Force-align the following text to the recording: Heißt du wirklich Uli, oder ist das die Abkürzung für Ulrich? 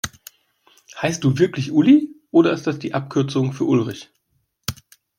Heißt 0.99 1.23
du 1.23 1.37
wirklich 1.37 1.71
Uli, 1.71 2.09
oder 2.31 2.53
ist 2.53 2.65
das 2.65 2.79
die 2.79 2.95
Abkürzung 2.95 3.53
für 3.53 3.65
Ulrich? 3.65 4.09